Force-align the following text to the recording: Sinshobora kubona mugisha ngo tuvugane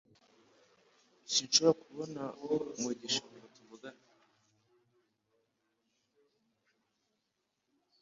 Sinshobora 1.33 1.79
kubona 1.83 2.21
mugisha 2.81 3.23
ngo 3.33 3.45
tuvugane 3.53 4.07